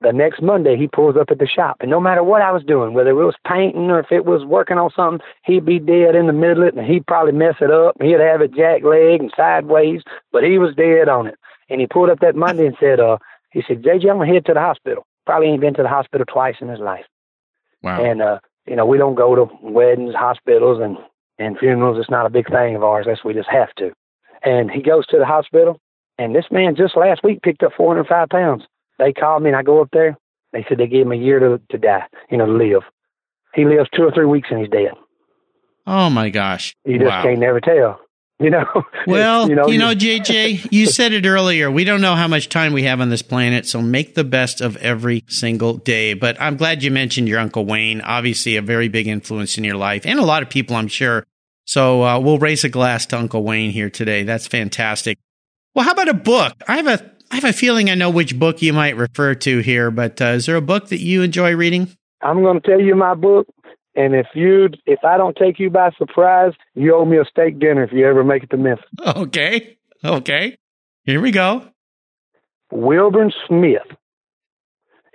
[0.00, 2.62] the next Monday he pulls up at the shop, and no matter what I was
[2.64, 6.14] doing, whether it was painting or if it was working on something, he'd be dead
[6.14, 7.96] in the middle of it, and he'd probably mess it up.
[8.00, 10.02] He'd have it jack leg and sideways,
[10.32, 11.36] but he was dead on it.
[11.70, 13.16] And he pulled up that Monday and said, "Uh,
[13.50, 15.06] he said, JJ, I'm gonna head to the hospital.
[15.24, 17.06] Probably ain't been to the hospital twice in his life."
[17.82, 18.02] Wow.
[18.04, 20.96] And uh, you know, we don't go to weddings, hospitals, and
[21.38, 21.98] and funerals.
[21.98, 23.06] It's not a big thing of ours.
[23.06, 23.92] That's we just have to.
[24.42, 25.80] And he goes to the hospital,
[26.18, 28.64] and this man just last week picked up 405 pounds.
[28.98, 30.16] They called me, and I go up there.
[30.52, 32.82] They said they gave him a year to to die, you know, to live.
[33.54, 34.92] He lives two or three weeks, and he's dead.
[35.86, 36.74] Oh, my gosh.
[36.84, 37.22] You just wow.
[37.22, 38.00] can't never tell.
[38.40, 38.66] You know.
[39.06, 41.70] Well, you know, you- JJ, you said it earlier.
[41.70, 44.60] We don't know how much time we have on this planet, so make the best
[44.60, 46.14] of every single day.
[46.14, 48.00] But I'm glad you mentioned your Uncle Wayne.
[48.00, 51.24] Obviously, a very big influence in your life, and a lot of people, I'm sure.
[51.66, 54.24] So uh, we'll raise a glass to Uncle Wayne here today.
[54.24, 55.16] That's fantastic.
[55.74, 56.54] Well, how about a book?
[56.66, 59.58] I have a I have a feeling I know which book you might refer to
[59.60, 61.88] here, but uh, is there a book that you enjoy reading?
[62.20, 63.46] I'm going to tell you my book,
[63.94, 67.58] and if you if I don't take you by surprise, you owe me a steak
[67.58, 68.86] dinner if you ever make it to Memphis.
[69.16, 70.58] Okay, okay,
[71.04, 71.66] here we go.
[72.70, 73.86] Wilbur Smith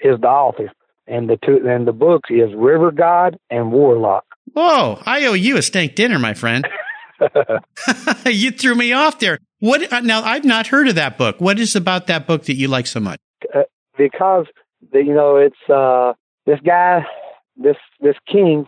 [0.04, 0.72] is the author,
[1.08, 4.26] and the two and the book is River God and Warlock.
[4.54, 6.68] Whoa, I owe you a steak dinner, my friend.
[8.26, 9.40] you threw me off there.
[9.60, 10.24] What uh, now?
[10.24, 11.42] I've not heard of that book.
[11.42, 13.20] What is about that book that you like so much?
[14.00, 14.46] because
[14.92, 16.14] the, you know it's uh
[16.48, 17.06] this guy,
[17.62, 18.66] this this king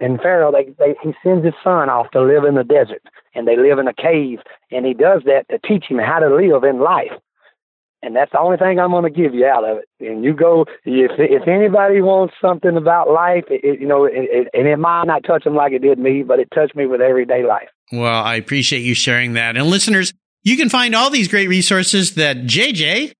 [0.00, 0.52] and Pharaoh.
[0.52, 3.02] They, they he sends his son off to live in the desert,
[3.34, 4.38] and they live in a cave,
[4.70, 7.12] and he does that to teach him how to live in life.
[8.04, 9.88] And that's the only thing I'm going to give you out of it.
[10.00, 14.12] And you go if if anybody wants something about life, it, it, you know, it,
[14.14, 16.86] it, and it might not touch them like it did me, but it touched me
[16.86, 17.68] with everyday life.
[17.92, 19.56] Well, I appreciate you sharing that.
[19.56, 23.12] And listeners, you can find all these great resources that JJ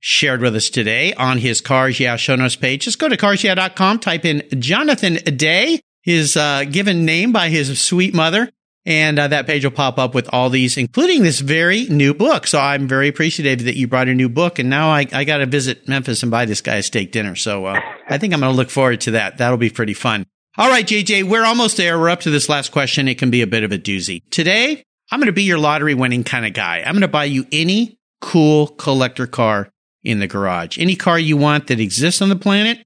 [0.00, 2.84] shared with us today on his Cars Yeah show notes page.
[2.84, 8.14] Just go to carsyeah.com, type in Jonathan Day, his uh, given name by his sweet
[8.14, 8.50] mother,
[8.86, 12.46] and uh, that page will pop up with all these, including this very new book.
[12.46, 15.38] So I'm very appreciative that you brought a new book, and now I, I got
[15.38, 17.36] to visit Memphis and buy this guy a steak dinner.
[17.36, 19.38] So uh, I think I'm going to look forward to that.
[19.38, 20.24] That'll be pretty fun.
[20.56, 21.98] All right, JJ, we're almost there.
[21.98, 23.06] We're up to this last question.
[23.06, 24.22] It can be a bit of a doozy.
[24.30, 26.78] Today, I'm going to be your lottery winning kind of guy.
[26.78, 29.68] I'm going to buy you any cool collector car
[30.08, 32.78] in the garage, any car you want that exists on the planet.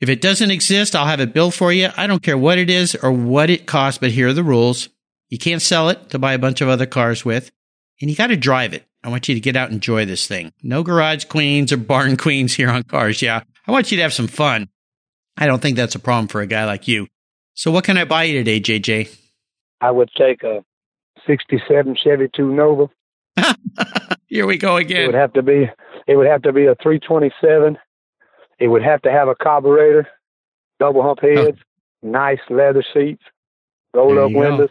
[0.00, 1.88] If it doesn't exist, I'll have it built for you.
[1.96, 4.88] I don't care what it is or what it costs, but here are the rules.
[5.28, 7.50] You can't sell it to buy a bunch of other cars with,
[8.00, 8.86] and you got to drive it.
[9.02, 10.52] I want you to get out and enjoy this thing.
[10.62, 13.22] No garage queens or barn queens here on cars.
[13.22, 13.42] Yeah.
[13.66, 14.68] I want you to have some fun.
[15.36, 17.06] I don't think that's a problem for a guy like you.
[17.54, 19.16] So what can I buy you today, JJ?
[19.80, 20.62] I would take a
[21.26, 22.90] '67 Chevy 2 Nova.
[24.26, 25.02] Here we go again.
[25.02, 25.70] It would have to be
[26.10, 27.78] it would have to be a 327.
[28.58, 30.08] It would have to have a carburetor,
[30.80, 31.58] double hump heads,
[32.02, 33.22] nice leather seats,
[33.94, 34.40] roll up you go.
[34.40, 34.70] windows.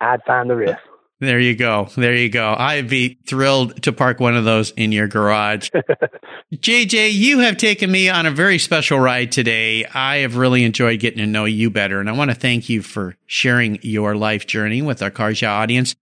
[0.00, 0.80] I'd find the rest.
[1.20, 1.88] There you go.
[1.94, 2.54] There you go.
[2.58, 5.70] I'd be thrilled to park one of those in your garage.
[6.54, 9.84] JJ, you have taken me on a very special ride today.
[9.84, 12.80] I have really enjoyed getting to know you better, and I want to thank you
[12.80, 15.94] for sharing your life journey with our Cars Yeah audience.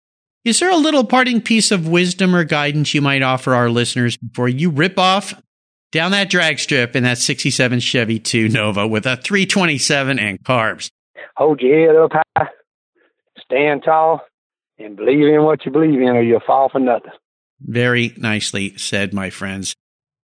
[0.45, 4.19] Is there a little parting piece of wisdom or guidance you might offer our listeners
[4.19, 5.33] before you rip off
[5.91, 10.91] down that drag strip in that 67 Chevy 2 Nova with a 327 and carbs?
[11.37, 12.49] Hold your head up high,
[13.43, 14.21] stand tall,
[14.79, 17.13] and believe in what you believe in, or you'll fall for nothing.
[17.61, 19.75] Very nicely said, my friends.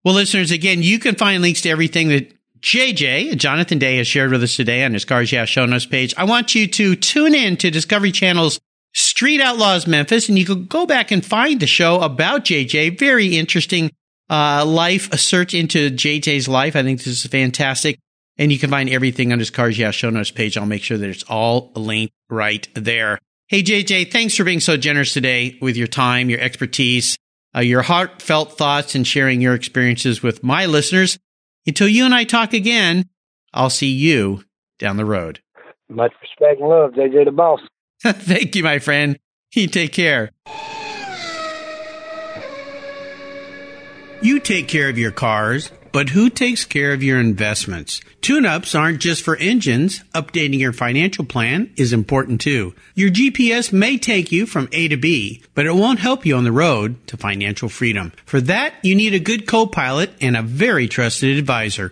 [0.05, 4.31] Well, listeners, again, you can find links to everything that JJ, Jonathan Day, has shared
[4.31, 6.13] with us today on his Cars Yeah show notes page.
[6.15, 8.61] I want you to tune in to Discovery Channel's
[8.95, 12.97] Street Outlaws Memphis, and you can go back and find the show about JJ.
[12.97, 13.91] Very interesting
[14.29, 16.77] uh, life, a search into JJ's life.
[16.77, 17.99] I think this is fantastic.
[18.37, 20.57] And you can find everything on his Cars Yeah show notes page.
[20.57, 23.19] I'll make sure that it's all linked right there.
[23.47, 27.17] Hey, JJ, thanks for being so generous today with your time, your expertise,
[27.55, 31.19] uh, your heartfelt thoughts, and sharing your experiences with my listeners.
[31.67, 33.05] Until you and I talk again,
[33.53, 34.43] I'll see you
[34.79, 35.41] down the road.
[35.89, 37.59] Much respect and love, JJ the Boss.
[38.13, 39.17] Thank you, my friend.
[39.55, 40.29] You take care.
[44.21, 48.01] You take care of your cars, but who takes care of your investments?
[48.21, 50.03] Tune-ups aren't just for engines.
[50.13, 52.75] Updating your financial plan is important too.
[52.93, 56.43] Your GPS may take you from A to B, but it won't help you on
[56.43, 58.11] the road to financial freedom.
[58.25, 61.91] For that, you need a good co-pilot and a very trusted advisor.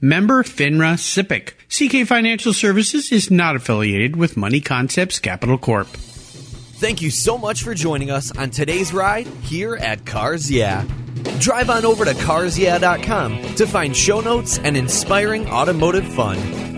[0.00, 1.54] Member FINRA SIPC.
[1.68, 5.88] CK Financial Services is not affiliated with Money Concepts Capital Corp.
[5.88, 10.84] Thank you so much for joining us on today's ride here at Cars Yeah.
[11.40, 16.77] Drive on over to carsyeah.com to find show notes and inspiring automotive fun.